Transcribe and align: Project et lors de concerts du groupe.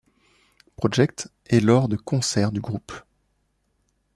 Project 0.77 1.29
et 1.45 1.59
lors 1.59 1.87
de 1.87 1.95
concerts 1.95 2.51
du 2.51 2.59
groupe. 2.59 2.91